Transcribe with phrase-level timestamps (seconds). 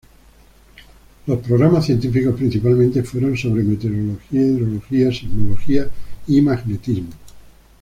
[1.27, 5.87] Los programas científicos principalmente fueron sobre: meteorología, hidrología, sismología,
[6.25, 7.11] y magnetismo.